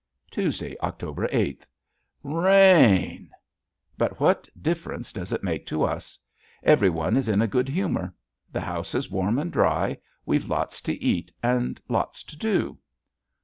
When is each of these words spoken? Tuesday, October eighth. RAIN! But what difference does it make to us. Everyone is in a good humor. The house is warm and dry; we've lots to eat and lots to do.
Tuesday, 0.31 0.75
October 0.79 1.29
eighth. 1.31 1.63
RAIN! 2.23 3.29
But 3.99 4.19
what 4.19 4.49
difference 4.59 5.13
does 5.13 5.31
it 5.31 5.43
make 5.43 5.67
to 5.67 5.83
us. 5.83 6.17
Everyone 6.63 7.15
is 7.15 7.27
in 7.27 7.39
a 7.39 7.45
good 7.45 7.69
humor. 7.69 8.11
The 8.51 8.61
house 8.61 8.95
is 8.95 9.11
warm 9.11 9.37
and 9.37 9.51
dry; 9.53 9.99
we've 10.25 10.49
lots 10.49 10.81
to 10.89 10.93
eat 10.93 11.31
and 11.43 11.79
lots 11.87 12.23
to 12.23 12.35
do. 12.35 12.79